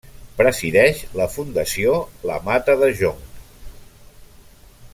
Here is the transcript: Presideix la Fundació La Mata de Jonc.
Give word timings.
Presideix 0.37 1.01
la 1.19 1.27
Fundació 1.33 1.93
La 2.31 2.39
Mata 2.49 2.77
de 2.85 2.89
Jonc. 3.03 3.29